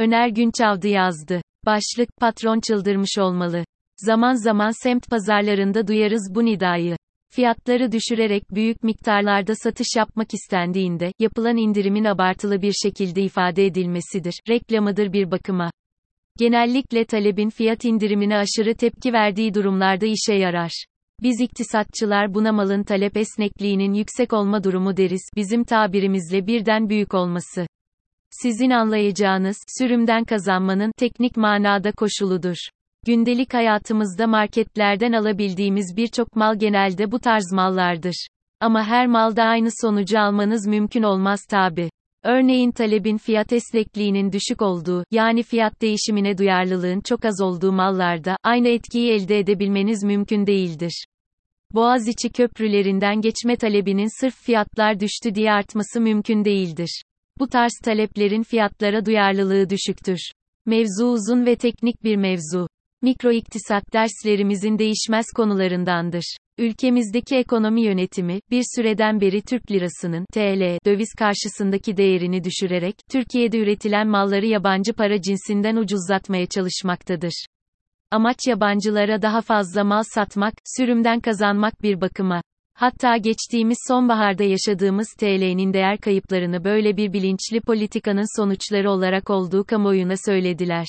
Öner 0.00 0.28
Günçavdı 0.28 0.88
yazdı. 0.88 1.42
Başlık, 1.66 2.08
patron 2.20 2.60
çıldırmış 2.60 3.18
olmalı. 3.18 3.64
Zaman 3.96 4.34
zaman 4.34 4.82
semt 4.82 5.10
pazarlarında 5.10 5.88
duyarız 5.88 6.32
bu 6.34 6.44
nidayı. 6.44 6.96
Fiyatları 7.32 7.92
düşürerek 7.92 8.42
büyük 8.50 8.82
miktarlarda 8.82 9.54
satış 9.54 9.86
yapmak 9.96 10.34
istendiğinde, 10.34 11.12
yapılan 11.18 11.56
indirimin 11.56 12.04
abartılı 12.04 12.62
bir 12.62 12.72
şekilde 12.82 13.22
ifade 13.22 13.66
edilmesidir, 13.66 14.40
reklamıdır 14.48 15.12
bir 15.12 15.30
bakıma. 15.30 15.70
Genellikle 16.38 17.04
talebin 17.04 17.50
fiyat 17.50 17.84
indirimine 17.84 18.36
aşırı 18.36 18.74
tepki 18.74 19.12
verdiği 19.12 19.54
durumlarda 19.54 20.06
işe 20.06 20.34
yarar. 20.34 20.84
Biz 21.22 21.40
iktisatçılar 21.40 22.34
buna 22.34 22.52
malın 22.52 22.82
talep 22.82 23.16
esnekliğinin 23.16 23.94
yüksek 23.94 24.32
olma 24.32 24.64
durumu 24.64 24.96
deriz, 24.96 25.30
bizim 25.36 25.64
tabirimizle 25.64 26.46
birden 26.46 26.88
büyük 26.88 27.14
olması. 27.14 27.66
Sizin 28.30 28.70
anlayacağınız, 28.70 29.56
sürümden 29.78 30.24
kazanmanın, 30.24 30.92
teknik 30.96 31.36
manada 31.36 31.92
koşuludur. 31.92 32.56
Gündelik 33.06 33.54
hayatımızda 33.54 34.26
marketlerden 34.26 35.12
alabildiğimiz 35.12 35.96
birçok 35.96 36.36
mal 36.36 36.58
genelde 36.58 37.12
bu 37.12 37.18
tarz 37.18 37.52
mallardır. 37.52 38.26
Ama 38.60 38.84
her 38.84 39.06
malda 39.06 39.42
aynı 39.42 39.68
sonucu 39.80 40.20
almanız 40.20 40.66
mümkün 40.66 41.02
olmaz 41.02 41.40
tabi. 41.50 41.90
Örneğin 42.24 42.72
talebin 42.72 43.16
fiyat 43.16 43.52
esnekliğinin 43.52 44.32
düşük 44.32 44.62
olduğu, 44.62 45.04
yani 45.10 45.42
fiyat 45.42 45.82
değişimine 45.82 46.38
duyarlılığın 46.38 47.00
çok 47.00 47.24
az 47.24 47.40
olduğu 47.40 47.72
mallarda, 47.72 48.36
aynı 48.42 48.68
etkiyi 48.68 49.12
elde 49.12 49.38
edebilmeniz 49.38 50.04
mümkün 50.04 50.46
değildir. 50.46 51.04
Boğaziçi 51.72 52.30
köprülerinden 52.32 53.20
geçme 53.20 53.56
talebinin 53.56 54.20
sırf 54.20 54.34
fiyatlar 54.34 55.00
düştü 55.00 55.34
diye 55.34 55.52
artması 55.52 56.00
mümkün 56.00 56.44
değildir. 56.44 57.02
Bu 57.40 57.48
tarz 57.48 57.72
taleplerin 57.84 58.42
fiyatlara 58.42 59.06
duyarlılığı 59.06 59.70
düşüktür. 59.70 60.18
Mevzu 60.66 61.06
uzun 61.06 61.46
ve 61.46 61.56
teknik 61.56 62.04
bir 62.04 62.16
mevzu. 62.16 62.68
Mikro 63.02 63.32
iktisat 63.32 63.92
derslerimizin 63.92 64.78
değişmez 64.78 65.26
konularındandır. 65.36 66.36
Ülkemizdeki 66.58 67.36
ekonomi 67.36 67.82
yönetimi, 67.82 68.40
bir 68.50 68.62
süreden 68.76 69.20
beri 69.20 69.42
Türk 69.42 69.70
lirasının, 69.70 70.24
TL, 70.32 70.78
döviz 70.86 71.08
karşısındaki 71.18 71.96
değerini 71.96 72.44
düşürerek, 72.44 72.94
Türkiye'de 73.10 73.58
üretilen 73.58 74.08
malları 74.08 74.46
yabancı 74.46 74.92
para 74.92 75.22
cinsinden 75.22 75.76
ucuzlatmaya 75.76 76.46
çalışmaktadır. 76.46 77.44
Amaç 78.10 78.38
yabancılara 78.48 79.22
daha 79.22 79.40
fazla 79.40 79.84
mal 79.84 80.02
satmak, 80.14 80.54
sürümden 80.76 81.20
kazanmak 81.20 81.82
bir 81.82 82.00
bakıma. 82.00 82.42
Hatta 82.80 83.16
geçtiğimiz 83.16 83.78
sonbaharda 83.88 84.44
yaşadığımız 84.44 85.08
TL'nin 85.18 85.72
değer 85.72 85.98
kayıplarını 85.98 86.64
böyle 86.64 86.96
bir 86.96 87.12
bilinçli 87.12 87.60
politikanın 87.60 88.40
sonuçları 88.40 88.90
olarak 88.90 89.30
olduğu 89.30 89.64
kamuoyuna 89.64 90.16
söylediler. 90.16 90.86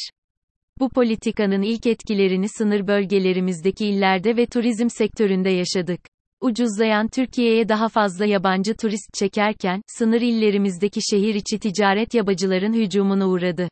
Bu 0.79 0.89
politikanın 0.89 1.61
ilk 1.61 1.85
etkilerini 1.85 2.49
sınır 2.49 2.87
bölgelerimizdeki 2.87 3.85
illerde 3.85 4.37
ve 4.37 4.45
turizm 4.45 4.89
sektöründe 4.89 5.49
yaşadık. 5.49 5.99
Ucuzlayan 6.41 7.07
Türkiye'ye 7.07 7.69
daha 7.69 7.89
fazla 7.89 8.25
yabancı 8.25 8.75
turist 8.75 9.13
çekerken, 9.13 9.81
sınır 9.87 10.21
illerimizdeki 10.21 10.99
şehir 11.11 11.35
içi 11.35 11.59
ticaret 11.59 12.13
yabacıların 12.13 12.73
hücumuna 12.73 13.27
uğradı. 13.27 13.69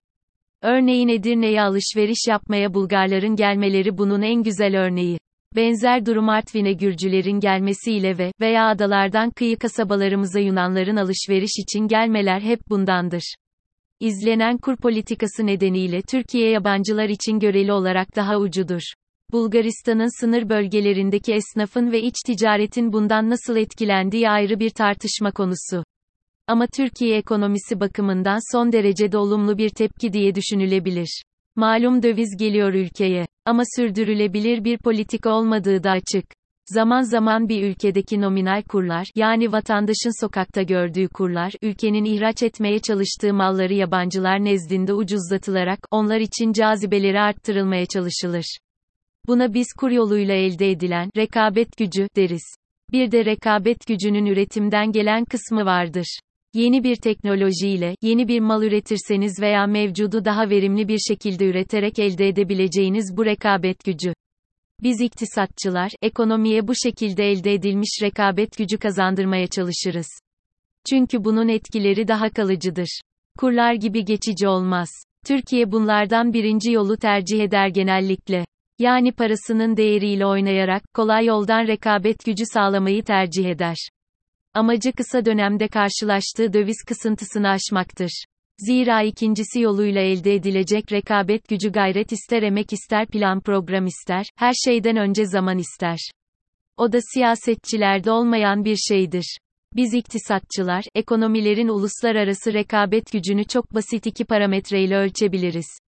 Örneğin 0.62 1.08
Edirne'ye 1.08 1.62
alışveriş 1.62 2.28
yapmaya 2.28 2.74
Bulgarların 2.74 3.36
gelmeleri 3.36 3.98
bunun 3.98 4.22
en 4.22 4.44
güzel 4.44 4.78
örneği. 4.78 5.20
Benzer 5.56 6.06
durum 6.06 6.30
Artvin'e 6.30 6.74
Gürcülerin 6.74 7.40
gelmesiyle 7.40 8.18
ve 8.18 8.32
veya 8.42 8.68
adalardan 8.68 9.32
kıyı 9.32 9.58
kasabalarımıza 9.58 10.40
Yunanların 10.40 10.96
alışveriş 10.96 11.52
için 11.60 11.88
gelmeler 11.88 12.42
hep 12.42 12.60
bundandır. 12.70 13.34
İzlenen 14.00 14.58
kur 14.58 14.78
politikası 14.78 15.46
nedeniyle 15.46 16.02
Türkiye 16.02 16.50
yabancılar 16.50 17.10
için 17.10 17.40
göreli 17.40 17.74
olarak 17.74 18.16
daha 18.16 18.38
ucudur. 18.38 18.82
Bulgaristan'ın 19.32 20.20
sınır 20.22 20.50
bölgelerindeki 20.50 21.34
esnafın 21.34 21.92
ve 21.92 22.02
iç 22.02 22.16
ticaretin 22.26 22.94
bundan 22.94 23.30
nasıl 23.30 23.56
etkilendiği 23.56 24.30
ayrı 24.30 24.60
bir 24.60 24.70
tartışma 24.70 25.32
konusu. 25.32 25.84
Ama 26.48 26.68
Türkiye 26.68 27.18
ekonomisi 27.18 27.80
bakımından 27.80 28.54
son 28.54 28.72
derece 28.72 29.18
olumlu 29.18 29.58
bir 29.58 29.70
tepki 29.70 30.14
diye 30.14 30.36
düşünülebilir. 30.36 31.24
Malum 31.60 32.04
döviz 32.04 32.38
geliyor 32.38 32.74
ülkeye. 32.74 33.28
Ama 33.46 33.64
sürdürülebilir 33.76 34.64
bir 34.64 34.78
politika 34.78 35.30
olmadığı 35.30 35.84
da 35.84 35.92
açık. 35.92 36.26
Zaman 36.66 37.02
zaman 37.02 37.50
bir 37.50 37.64
ülkedeki 37.64 38.22
nominal 38.22 38.64
kurlar, 38.64 39.08
yani 39.16 39.52
vatandaşın 39.52 40.22
sokakta 40.22 40.62
gördüğü 40.62 41.08
kurlar, 41.08 41.54
ülkenin 41.62 42.06
ihraç 42.06 42.44
etmeye 42.44 42.80
çalıştığı 42.80 43.34
malları 43.34 43.74
yabancılar 43.74 44.44
nezdinde 44.44 44.94
ucuzlatılarak, 44.94 45.80
onlar 45.92 46.20
için 46.20 46.54
cazibeleri 46.54 47.20
arttırılmaya 47.20 47.86
çalışılır. 47.86 48.58
Buna 49.28 49.54
biz 49.54 49.68
kur 49.78 49.92
yoluyla 49.92 50.36
elde 50.36 50.72
edilen, 50.72 51.10
rekabet 51.18 51.78
gücü, 51.78 52.08
deriz. 52.16 52.56
Bir 52.92 53.12
de 53.12 53.26
rekabet 53.26 53.88
gücünün 53.88 54.26
üretimden 54.26 54.92
gelen 54.92 55.26
kısmı 55.26 55.66
vardır. 55.66 56.20
Yeni 56.54 56.84
bir 56.84 56.96
teknolojiyle, 56.96 57.96
yeni 58.02 58.28
bir 58.28 58.40
mal 58.40 58.64
üretirseniz 58.64 59.42
veya 59.42 59.68
mevcudu 59.68 60.26
daha 60.26 60.50
verimli 60.50 60.88
bir 60.88 61.00
şekilde 61.00 61.46
üreterek 61.46 62.00
elde 62.00 62.28
edebileceğiniz 62.28 63.18
bu 63.18 63.26
rekabet 63.26 63.84
gücü. 63.84 64.14
Biz 64.84 65.02
iktisatçılar, 65.02 65.92
ekonomiye 66.02 66.68
bu 66.68 66.74
şekilde 66.76 67.32
elde 67.32 67.54
edilmiş 67.54 68.00
rekabet 68.02 68.58
gücü 68.58 68.78
kazandırmaya 68.78 69.48
çalışırız. 69.48 70.08
Çünkü 70.90 71.24
bunun 71.24 71.48
etkileri 71.48 72.08
daha 72.08 72.30
kalıcıdır. 72.30 73.02
Kurlar 73.38 73.74
gibi 73.74 74.06
geçici 74.06 74.48
olmaz. 74.48 74.90
Türkiye 75.26 75.72
bunlardan 75.72 76.34
birinci 76.34 76.72
yolu 76.72 76.98
tercih 76.98 77.40
eder 77.40 77.68
genellikle. 77.68 78.46
Yani 78.80 79.12
parasının 79.12 79.78
değeriyle 79.78 80.26
oynayarak, 80.26 80.84
kolay 80.94 81.26
yoldan 81.26 81.68
rekabet 81.68 82.26
gücü 82.26 82.44
sağlamayı 82.54 83.04
tercih 83.04 83.46
eder. 83.46 83.78
Amacı 84.54 84.92
kısa 84.92 85.26
dönemde 85.26 85.68
karşılaştığı 85.68 86.54
döviz 86.54 86.84
kısıntısını 86.88 87.50
aşmaktır. 87.50 88.24
Zira 88.58 89.02
ikincisi 89.02 89.60
yoluyla 89.60 90.02
elde 90.02 90.34
edilecek 90.34 90.92
rekabet 90.92 91.48
gücü 91.48 91.72
gayret 91.72 92.12
ister 92.12 92.44
emek 92.44 92.74
ister 92.74 93.08
plan 93.08 93.42
program 93.42 93.86
ister, 93.86 94.26
her 94.36 94.54
şeyden 94.66 94.98
önce 94.98 95.26
zaman 95.26 95.58
ister. 95.58 95.98
O 96.78 96.92
da 96.92 97.00
siyasetçilerde 97.14 98.12
olmayan 98.12 98.66
bir 98.66 98.76
şeydir. 98.76 99.38
Biz 99.76 99.94
iktisatçılar, 99.94 100.84
ekonomilerin 100.96 101.68
uluslararası 101.68 102.54
rekabet 102.54 103.12
gücünü 103.12 103.46
çok 103.46 103.74
basit 103.74 104.06
iki 104.06 104.26
parametreyle 104.26 104.96
ölçebiliriz. 104.98 105.80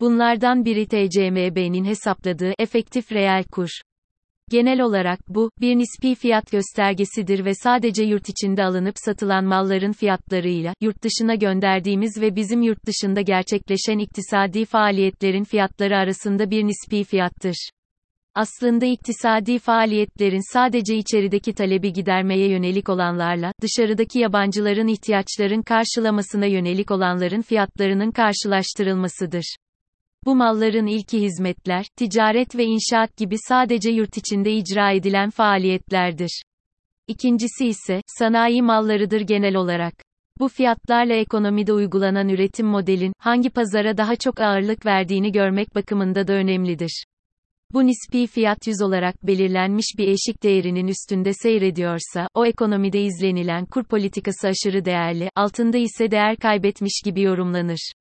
Bunlardan 0.00 0.64
biri 0.64 0.86
TCMB'nin 0.86 1.84
hesapladığı 1.84 2.52
efektif 2.58 3.12
reel 3.12 3.44
kur. 3.44 3.68
Genel 4.52 4.80
olarak 4.80 5.20
bu, 5.28 5.50
bir 5.60 5.76
nispi 5.76 6.14
fiyat 6.14 6.50
göstergesidir 6.50 7.44
ve 7.44 7.54
sadece 7.54 8.04
yurt 8.04 8.28
içinde 8.28 8.64
alınıp 8.64 8.94
satılan 8.96 9.44
malların 9.44 9.92
fiyatlarıyla, 9.92 10.74
yurt 10.80 11.02
dışına 11.02 11.34
gönderdiğimiz 11.34 12.20
ve 12.20 12.36
bizim 12.36 12.62
yurt 12.62 12.86
dışında 12.86 13.20
gerçekleşen 13.20 13.98
iktisadi 13.98 14.64
faaliyetlerin 14.64 15.44
fiyatları 15.44 15.96
arasında 15.96 16.50
bir 16.50 16.66
nispi 16.66 17.04
fiyattır. 17.04 17.70
Aslında 18.34 18.86
iktisadi 18.86 19.58
faaliyetlerin 19.58 20.52
sadece 20.52 20.96
içerideki 20.96 21.52
talebi 21.54 21.92
gidermeye 21.92 22.48
yönelik 22.48 22.88
olanlarla, 22.88 23.52
dışarıdaki 23.62 24.18
yabancıların 24.18 24.88
ihtiyaçların 24.88 25.62
karşılamasına 25.62 26.46
yönelik 26.46 26.90
olanların 26.90 27.42
fiyatlarının 27.42 28.10
karşılaştırılmasıdır. 28.10 29.56
Bu 30.24 30.34
malların 30.34 30.86
ilki 30.86 31.20
hizmetler, 31.20 31.86
ticaret 31.96 32.56
ve 32.56 32.64
inşaat 32.64 33.16
gibi 33.16 33.36
sadece 33.48 33.90
yurt 33.90 34.16
içinde 34.16 34.52
icra 34.52 34.90
edilen 34.90 35.30
faaliyetlerdir. 35.30 36.42
İkincisi 37.08 37.66
ise, 37.66 38.00
sanayi 38.06 38.62
mallarıdır 38.62 39.20
genel 39.20 39.56
olarak. 39.56 39.94
Bu 40.40 40.48
fiyatlarla 40.48 41.14
ekonomide 41.14 41.72
uygulanan 41.72 42.28
üretim 42.28 42.66
modelin, 42.66 43.12
hangi 43.18 43.50
pazara 43.50 43.96
daha 43.96 44.16
çok 44.16 44.40
ağırlık 44.40 44.86
verdiğini 44.86 45.32
görmek 45.32 45.74
bakımında 45.74 46.26
da 46.26 46.32
önemlidir. 46.32 47.04
Bu 47.72 47.86
nispi 47.86 48.26
fiyat 48.26 48.66
yüz 48.66 48.82
olarak 48.82 49.26
belirlenmiş 49.26 49.86
bir 49.98 50.08
eşik 50.08 50.42
değerinin 50.42 50.86
üstünde 50.88 51.32
seyrediyorsa, 51.32 52.28
o 52.34 52.46
ekonomide 52.46 53.02
izlenilen 53.02 53.66
kur 53.66 53.84
politikası 53.84 54.48
aşırı 54.48 54.84
değerli, 54.84 55.30
altında 55.36 55.78
ise 55.78 56.10
değer 56.10 56.36
kaybetmiş 56.36 57.02
gibi 57.04 57.22
yorumlanır. 57.22 57.92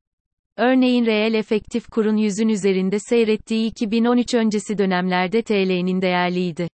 Örneğin 0.61 1.05
reel 1.05 1.33
efektif 1.33 1.87
kurun 1.87 2.17
yüzün 2.17 2.49
üzerinde 2.49 2.99
seyrettiği 2.99 3.71
2013 3.71 4.33
öncesi 4.33 4.77
dönemlerde 4.77 5.41
TL'nin 5.41 6.01
değerliydi. 6.01 6.67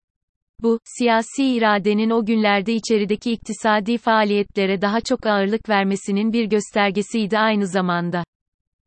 Bu, 0.63 0.81
siyasi 0.85 1.45
iradenin 1.45 2.11
o 2.11 2.27
günlerde 2.27 2.75
içerideki 2.75 3.33
iktisadi 3.33 3.99
faaliyetlere 3.99 4.81
daha 4.81 5.01
çok 5.01 5.27
ağırlık 5.27 5.69
vermesinin 5.69 6.33
bir 6.33 6.45
göstergesiydi 6.45 7.39
aynı 7.39 7.67
zamanda. 7.67 8.25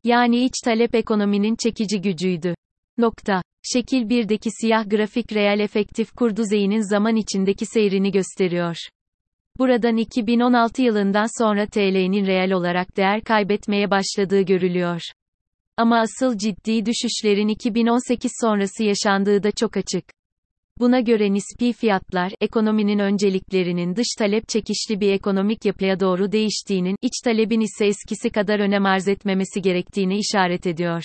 Yani 0.04 0.44
iç 0.44 0.54
talep 0.64 0.94
ekonominin 0.94 1.56
çekici 1.56 2.00
gücüydü. 2.00 2.54
Nokta. 2.98 3.42
Şekil 3.72 4.02
1'deki 4.02 4.50
siyah 4.60 4.90
grafik 4.90 5.32
reel 5.32 5.60
efektif 5.60 6.12
kur 6.12 6.36
düzeyinin 6.36 6.90
zaman 6.90 7.16
içindeki 7.16 7.66
seyrini 7.66 8.12
gösteriyor. 8.12 8.76
Buradan 9.60 9.96
2016 9.96 10.82
yılından 10.82 11.42
sonra 11.42 11.66
TL'nin 11.66 12.26
reel 12.26 12.52
olarak 12.52 12.96
değer 12.96 13.20
kaybetmeye 13.20 13.90
başladığı 13.90 14.40
görülüyor. 14.40 15.00
Ama 15.76 16.00
asıl 16.00 16.38
ciddi 16.38 16.86
düşüşlerin 16.86 17.48
2018 17.48 18.32
sonrası 18.40 18.84
yaşandığı 18.84 19.42
da 19.42 19.50
çok 19.50 19.76
açık. 19.76 20.04
Buna 20.78 21.00
göre 21.00 21.32
nispi 21.32 21.72
fiyatlar, 21.72 22.32
ekonominin 22.40 22.98
önceliklerinin 22.98 23.96
dış 23.96 24.06
talep 24.18 24.48
çekişli 24.48 25.00
bir 25.00 25.12
ekonomik 25.12 25.64
yapıya 25.64 26.00
doğru 26.00 26.32
değiştiğinin, 26.32 26.96
iç 27.02 27.12
talebin 27.24 27.60
ise 27.60 27.86
eskisi 27.86 28.30
kadar 28.30 28.60
önem 28.60 28.86
arz 28.86 29.08
etmemesi 29.08 29.62
gerektiğini 29.62 30.18
işaret 30.18 30.66
ediyor. 30.66 31.02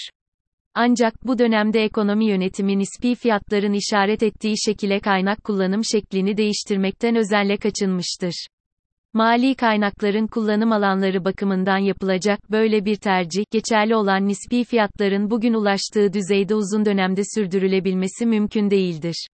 Ancak 0.77 1.27
bu 1.27 1.39
dönemde 1.39 1.83
ekonomi 1.83 2.25
yönetimi 2.25 2.79
nispi 2.79 3.15
fiyatların 3.15 3.73
işaret 3.73 4.23
ettiği 4.23 4.55
şekilde 4.65 4.99
kaynak 4.99 5.43
kullanım 5.43 5.81
şeklini 5.85 6.37
değiştirmekten 6.37 7.15
özenle 7.15 7.57
kaçınmıştır. 7.57 8.47
Mali 9.13 9.55
kaynakların 9.55 10.27
kullanım 10.27 10.71
alanları 10.71 11.25
bakımından 11.25 11.77
yapılacak 11.77 12.51
böyle 12.51 12.85
bir 12.85 12.95
tercih, 12.95 13.43
geçerli 13.51 13.95
olan 13.95 14.27
nispi 14.27 14.63
fiyatların 14.63 15.29
bugün 15.29 15.53
ulaştığı 15.53 16.13
düzeyde 16.13 16.55
uzun 16.55 16.85
dönemde 16.85 17.21
sürdürülebilmesi 17.35 18.25
mümkün 18.25 18.69
değildir. 18.69 19.27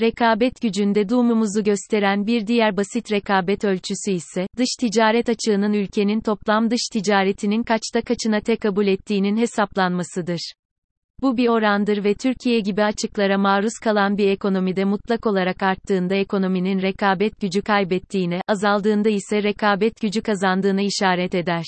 Rekabet 0.00 0.62
gücünde 0.62 1.08
doğumumuzu 1.08 1.64
gösteren 1.64 2.26
bir 2.26 2.46
diğer 2.46 2.76
basit 2.76 3.12
rekabet 3.12 3.64
ölçüsü 3.64 4.10
ise, 4.10 4.46
dış 4.56 4.68
ticaret 4.80 5.28
açığının 5.28 5.72
ülkenin 5.72 6.20
toplam 6.20 6.70
dış 6.70 6.88
ticaretinin 6.92 7.62
kaçta 7.62 8.02
kaçına 8.02 8.40
tekabül 8.40 8.86
ettiğinin 8.86 9.36
hesaplanmasıdır. 9.36 10.52
Bu 11.22 11.36
bir 11.36 11.48
orandır 11.48 12.04
ve 12.04 12.14
Türkiye 12.14 12.60
gibi 12.60 12.84
açıklara 12.84 13.38
maruz 13.38 13.72
kalan 13.84 14.18
bir 14.18 14.28
ekonomide 14.28 14.84
mutlak 14.84 15.26
olarak 15.26 15.62
arttığında 15.62 16.14
ekonominin 16.14 16.82
rekabet 16.82 17.40
gücü 17.40 17.62
kaybettiğine, 17.62 18.40
azaldığında 18.48 19.08
ise 19.08 19.42
rekabet 19.42 20.00
gücü 20.00 20.22
kazandığına 20.22 20.80
işaret 20.82 21.34
eder. 21.34 21.64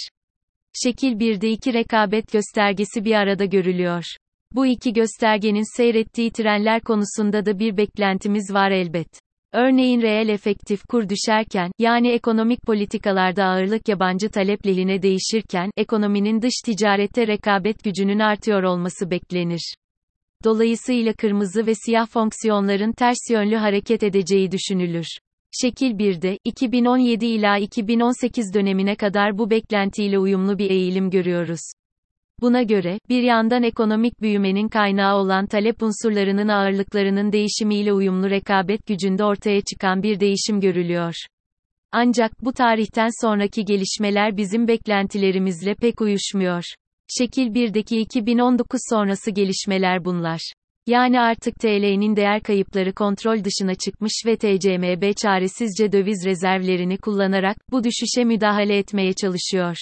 Şekil 0.85 1.13
1'de 1.13 1.51
iki 1.51 1.75
rekabet 1.75 2.33
göstergesi 2.33 3.05
bir 3.05 3.15
arada 3.15 3.45
görülüyor. 3.45 4.05
Bu 4.53 4.67
iki 4.67 4.93
göstergenin 4.93 5.77
seyrettiği 5.77 6.31
trenler 6.31 6.81
konusunda 6.81 7.47
da 7.47 7.59
bir 7.59 7.77
beklentimiz 7.77 8.55
var 8.55 8.71
elbet. 8.71 9.09
Örneğin 9.53 10.03
reel 10.03 10.29
efektif 10.29 10.83
kur 10.89 11.09
düşerken, 11.09 11.71
yani 11.79 12.09
ekonomik 12.09 12.63
politikalarda 12.63 13.45
ağırlık 13.45 13.89
yabancı 13.89 14.31
talep 14.31 14.67
lehine 14.67 15.03
değişirken, 15.03 15.71
ekonominin 15.77 16.43
dış 16.43 16.55
ticarette 16.65 17.27
rekabet 17.27 17.85
gücünün 17.85 18.19
artıyor 18.19 18.63
olması 18.63 19.11
beklenir. 19.11 19.75
Dolayısıyla 20.45 21.13
kırmızı 21.13 21.67
ve 21.67 21.75
siyah 21.75 22.07
fonksiyonların 22.07 22.93
ters 22.93 23.31
yönlü 23.31 23.57
hareket 23.57 24.03
edeceği 24.03 24.51
düşünülür. 24.51 25.07
Şekil 25.63 25.91
1'de, 25.91 26.39
2017 26.45 27.27
ila 27.27 27.59
2018 27.59 28.55
dönemine 28.55 28.97
kadar 28.97 29.39
bu 29.39 29.51
beklentiyle 29.51 30.19
uyumlu 30.19 30.59
bir 30.59 30.71
eğilim 30.71 31.11
görüyoruz. 31.11 31.61
Buna 32.43 32.63
göre, 32.63 32.99
bir 33.09 33.23
yandan 33.23 33.63
ekonomik 33.63 34.23
büyümenin 34.23 34.69
kaynağı 34.69 35.17
olan 35.17 35.47
talep 35.47 35.83
unsurlarının 35.83 36.49
ağırlıklarının 36.49 37.33
değişimiyle 37.33 37.93
uyumlu 37.93 38.31
rekabet 38.31 38.87
gücünde 38.87 39.25
ortaya 39.25 39.61
çıkan 39.61 40.03
bir 40.03 40.21
değişim 40.21 40.61
görülüyor. 40.61 41.15
Ancak 41.93 42.45
bu 42.45 42.53
tarihten 42.53 43.09
sonraki 43.21 43.65
gelişmeler 43.65 44.37
bizim 44.37 44.69
beklentilerimizle 44.69 45.75
pek 45.75 46.01
uyuşmuyor. 46.01 46.65
Şekil 47.19 47.47
1'deki 47.47 48.01
2019 48.01 48.81
sonrası 48.91 49.31
gelişmeler 49.31 50.05
bunlar. 50.05 50.53
Yani 50.87 51.21
artık 51.21 51.55
TL'nin 51.61 52.17
değer 52.17 52.43
kayıpları 52.43 52.93
kontrol 52.93 53.45
dışına 53.45 53.75
çıkmış 53.75 54.23
ve 54.27 54.37
TCMB 54.37 55.17
çaresizce 55.17 55.93
döviz 55.93 56.25
rezervlerini 56.27 56.99
kullanarak 56.99 57.57
bu 57.71 57.85
düşüşe 57.85 58.25
müdahale 58.25 58.79
etmeye 58.79 59.13
çalışıyor. 59.13 59.77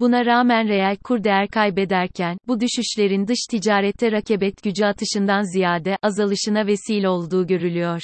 Buna 0.00 0.26
rağmen 0.26 0.68
reel 0.68 0.96
kur 0.96 1.24
değer 1.24 1.48
kaybederken, 1.48 2.38
bu 2.48 2.60
düşüşlerin 2.60 3.26
dış 3.26 3.38
ticarette 3.50 4.12
rakibet 4.12 4.62
gücü 4.62 4.84
atışından 4.84 5.52
ziyade, 5.52 5.98
azalışına 6.02 6.66
vesile 6.66 7.08
olduğu 7.08 7.46
görülüyor. 7.46 8.00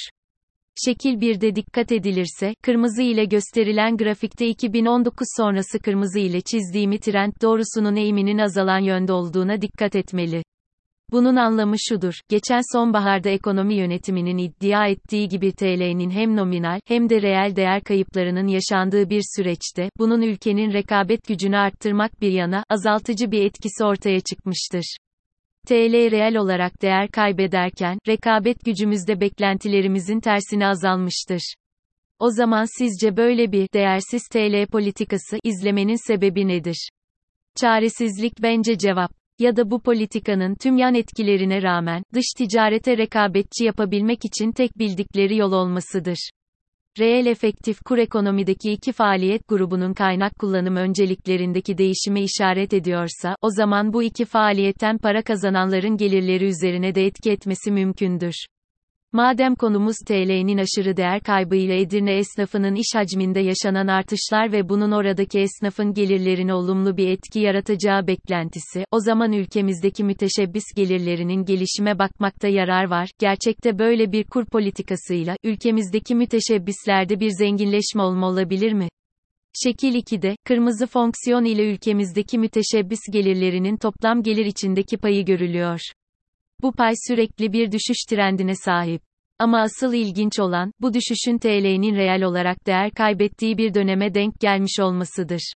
Şekil 0.85 1.13
1'de 1.13 1.55
dikkat 1.55 1.91
edilirse, 1.91 2.55
kırmızı 2.61 3.01
ile 3.01 3.25
gösterilen 3.25 3.97
grafikte 3.97 4.47
2019 4.47 5.27
sonrası 5.37 5.79
kırmızı 5.79 6.19
ile 6.19 6.41
çizdiğimi 6.41 6.99
trend 6.99 7.33
doğrusunun 7.41 7.95
eğiminin 7.95 8.37
azalan 8.37 8.79
yönde 8.79 9.13
olduğuna 9.13 9.61
dikkat 9.61 9.95
etmeli. 9.95 10.43
Bunun 11.11 11.35
anlamı 11.35 11.75
şudur, 11.79 12.13
geçen 12.29 12.77
sonbaharda 12.77 13.29
ekonomi 13.29 13.75
yönetiminin 13.75 14.37
iddia 14.37 14.87
ettiği 14.87 15.27
gibi 15.27 15.51
TL'nin 15.51 16.09
hem 16.09 16.35
nominal, 16.35 16.79
hem 16.85 17.09
de 17.09 17.21
reel 17.21 17.55
değer 17.55 17.83
kayıplarının 17.83 18.47
yaşandığı 18.47 19.09
bir 19.09 19.21
süreçte, 19.35 19.89
bunun 19.97 20.21
ülkenin 20.21 20.73
rekabet 20.73 21.27
gücünü 21.27 21.57
arttırmak 21.57 22.21
bir 22.21 22.31
yana, 22.31 22.63
azaltıcı 22.69 23.31
bir 23.31 23.45
etkisi 23.45 23.83
ortaya 23.83 24.19
çıkmıştır. 24.19 24.97
TL 25.67 26.11
reel 26.11 26.35
olarak 26.35 26.81
değer 26.81 27.07
kaybederken, 27.11 27.97
rekabet 28.07 28.65
gücümüzde 28.65 29.21
beklentilerimizin 29.21 30.19
tersine 30.19 30.67
azalmıştır. 30.67 31.53
O 32.19 32.29
zaman 32.29 32.65
sizce 32.77 33.17
böyle 33.17 33.51
bir 33.51 33.67
değersiz 33.73 34.27
TL 34.27 34.67
politikası 34.67 35.37
izlemenin 35.43 36.07
sebebi 36.07 36.47
nedir? 36.47 36.89
Çaresizlik 37.55 38.33
bence 38.41 38.77
cevap 38.77 39.20
ya 39.41 39.55
da 39.55 39.71
bu 39.71 39.79
politikanın 39.79 40.55
tüm 40.55 40.77
yan 40.77 40.95
etkilerine 40.95 41.61
rağmen, 41.61 42.03
dış 42.13 42.25
ticarete 42.37 42.97
rekabetçi 42.97 43.65
yapabilmek 43.65 44.25
için 44.25 44.51
tek 44.51 44.77
bildikleri 44.77 45.37
yol 45.37 45.51
olmasıdır. 45.51 46.29
Reel 46.99 47.25
efektif 47.25 47.79
kur 47.85 47.97
ekonomideki 47.97 48.71
iki 48.71 48.91
faaliyet 48.91 49.47
grubunun 49.47 49.93
kaynak 49.93 50.35
kullanım 50.39 50.75
önceliklerindeki 50.75 51.77
değişime 51.77 52.21
işaret 52.21 52.73
ediyorsa, 52.73 53.35
o 53.41 53.49
zaman 53.49 53.93
bu 53.93 54.03
iki 54.03 54.25
faaliyetten 54.25 54.97
para 54.97 55.21
kazananların 55.21 55.97
gelirleri 55.97 56.45
üzerine 56.45 56.95
de 56.95 57.05
etki 57.05 57.31
etmesi 57.31 57.71
mümkündür. 57.71 58.33
Madem 59.13 59.55
konumuz 59.55 59.95
TL'nin 60.07 60.57
aşırı 60.57 60.97
değer 60.97 61.21
kaybı 61.21 61.55
ile 61.55 61.81
Edirne 61.81 62.17
esnafının 62.17 62.75
iş 62.75 62.95
hacminde 62.95 63.39
yaşanan 63.39 63.87
artışlar 63.87 64.51
ve 64.51 64.69
bunun 64.69 64.91
oradaki 64.91 65.39
esnafın 65.39 65.93
gelirlerine 65.93 66.53
olumlu 66.53 66.97
bir 66.97 67.07
etki 67.07 67.39
yaratacağı 67.39 68.07
beklentisi, 68.07 68.85
o 68.91 68.99
zaman 68.99 69.33
ülkemizdeki 69.33 70.03
müteşebbis 70.03 70.63
gelirlerinin 70.75 71.45
gelişime 71.45 71.99
bakmakta 71.99 72.47
yarar 72.47 72.89
var. 72.89 73.09
Gerçekte 73.19 73.79
böyle 73.79 74.11
bir 74.11 74.23
kur 74.23 74.45
politikasıyla, 74.45 75.35
ülkemizdeki 75.43 76.15
müteşebbislerde 76.15 77.19
bir 77.19 77.29
zenginleşme 77.29 78.01
olma 78.01 78.27
olabilir 78.27 78.73
mi? 78.73 78.89
Şekil 79.63 79.95
2'de, 79.95 80.35
kırmızı 80.45 80.87
fonksiyon 80.87 81.45
ile 81.45 81.71
ülkemizdeki 81.71 82.37
müteşebbis 82.37 82.99
gelirlerinin 83.11 83.77
toplam 83.77 84.23
gelir 84.23 84.45
içindeki 84.45 84.97
payı 84.97 85.25
görülüyor. 85.25 85.79
Bu 86.61 86.71
pay 86.71 86.93
sürekli 87.07 87.53
bir 87.53 87.71
düşüş 87.71 87.97
trendine 88.09 88.55
sahip. 88.55 89.01
Ama 89.39 89.61
asıl 89.61 89.93
ilginç 89.93 90.39
olan, 90.39 90.71
bu 90.81 90.93
düşüşün 90.93 91.37
TL'nin 91.37 91.95
reel 91.95 92.23
olarak 92.23 92.67
değer 92.67 92.91
kaybettiği 92.91 93.57
bir 93.57 93.73
döneme 93.73 94.13
denk 94.13 94.39
gelmiş 94.39 94.79
olmasıdır. 94.79 95.53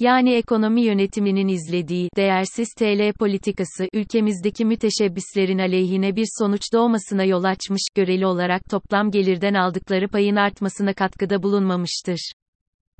Yani 0.00 0.34
ekonomi 0.34 0.82
yönetiminin 0.82 1.48
izlediği 1.48 2.08
değersiz 2.16 2.68
TL 2.78 3.12
politikası 3.12 3.88
ülkemizdeki 3.92 4.64
müteşebbislerin 4.64 5.58
aleyhine 5.58 6.16
bir 6.16 6.26
sonuç 6.38 6.62
doğmasına 6.72 7.24
yol 7.24 7.44
açmış, 7.44 7.82
göreli 7.94 8.26
olarak 8.26 8.62
toplam 8.70 9.10
gelirden 9.10 9.54
aldıkları 9.54 10.08
payın 10.08 10.36
artmasına 10.36 10.94
katkıda 10.94 11.42
bulunmamıştır. 11.42 12.32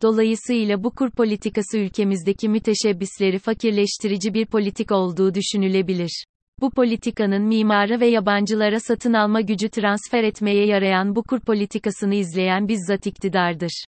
Dolayısıyla 0.03 0.85
bu 0.85 0.91
kur 0.91 1.11
politikası 1.11 1.79
ülkemizdeki 1.79 2.49
müteşebbisleri 2.49 3.39
fakirleştirici 3.39 4.35
bir 4.35 4.47
politik 4.47 4.93
olduğu 4.93 5.35
düşünülebilir. 5.35 6.25
Bu 6.62 6.71
politikanın 6.71 7.42
mimarı 7.42 8.00
ve 8.00 8.07
yabancılara 8.07 8.81
satın 8.81 9.12
alma 9.12 9.40
gücü 9.40 9.69
transfer 9.69 10.25
etmeye 10.25 10.66
yarayan 10.66 11.16
bu 11.16 11.23
kur 11.23 11.40
politikasını 11.40 12.14
izleyen 12.14 12.69
bizzat 12.69 13.07
iktidardır. 13.07 13.85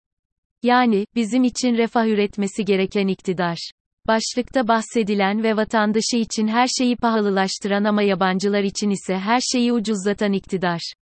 Yani, 0.62 1.06
bizim 1.14 1.44
için 1.44 1.76
refah 1.76 2.06
üretmesi 2.06 2.64
gereken 2.64 3.06
iktidar. 3.06 3.70
Başlıkta 4.08 4.68
bahsedilen 4.68 5.42
ve 5.42 5.56
vatandaşı 5.56 6.16
için 6.16 6.48
her 6.48 6.66
şeyi 6.78 6.96
pahalılaştıran 6.96 7.84
ama 7.84 8.02
yabancılar 8.02 8.62
için 8.62 8.90
ise 8.90 9.18
her 9.18 9.40
şeyi 9.40 9.72
ucuzlatan 9.72 10.32
iktidar. 10.32 10.92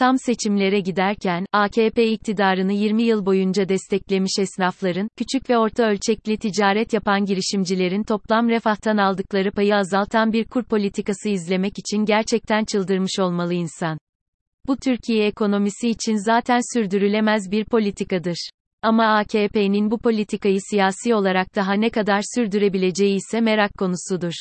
Tam 0.00 0.18
seçimlere 0.18 0.80
giderken, 0.80 1.46
AKP 1.52 2.06
iktidarını 2.06 2.72
20 2.72 3.02
yıl 3.02 3.26
boyunca 3.26 3.68
desteklemiş 3.68 4.32
esnafların, 4.38 5.08
küçük 5.16 5.50
ve 5.50 5.58
orta 5.58 5.90
ölçekli 5.90 6.38
ticaret 6.38 6.92
yapan 6.92 7.24
girişimcilerin 7.24 8.02
toplam 8.02 8.48
refahtan 8.48 8.96
aldıkları 8.96 9.52
payı 9.52 9.76
azaltan 9.76 10.32
bir 10.32 10.44
kur 10.44 10.64
politikası 10.64 11.28
izlemek 11.28 11.78
için 11.78 12.04
gerçekten 12.04 12.64
çıldırmış 12.64 13.18
olmalı 13.18 13.54
insan. 13.54 13.98
Bu 14.66 14.76
Türkiye 14.76 15.26
ekonomisi 15.26 15.88
için 15.88 16.16
zaten 16.24 16.60
sürdürülemez 16.74 17.50
bir 17.50 17.64
politikadır. 17.64 18.50
Ama 18.82 19.06
AKP'nin 19.06 19.90
bu 19.90 19.98
politikayı 19.98 20.58
siyasi 20.70 21.14
olarak 21.14 21.56
daha 21.56 21.72
ne 21.72 21.90
kadar 21.90 22.20
sürdürebileceği 22.34 23.16
ise 23.16 23.40
merak 23.40 23.74
konusudur. 23.78 24.34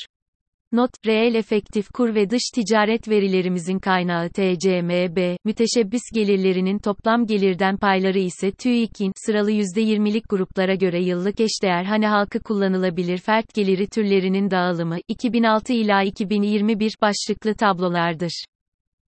Not, 0.72 0.92
reel 1.06 1.36
efektif 1.36 1.90
kur 1.90 2.16
ve 2.16 2.30
dış 2.30 2.42
ticaret 2.56 3.10
verilerimizin 3.10 3.80
kaynağı 3.80 4.30
TCMB, 4.30 5.36
müteşebbis 5.46 6.02
gelirlerinin 6.14 6.80
toplam 6.80 7.26
gelirden 7.26 7.78
payları 7.78 8.20
ise 8.20 8.52
TÜİK'in, 8.52 9.12
sıralı 9.26 9.52
%20'lik 9.52 10.30
gruplara 10.30 10.76
göre 10.76 11.04
yıllık 11.04 11.40
eşdeğer 11.40 11.84
hane 11.84 12.08
halkı 12.08 12.40
kullanılabilir 12.40 13.18
fert 13.18 13.54
geliri 13.54 13.88
türlerinin 13.88 14.52
dağılımı, 14.52 14.98
2006 15.08 15.74
ila 15.74 16.04
2021 16.04 16.94
başlıklı 17.02 17.56
tablolardır. 17.56 18.46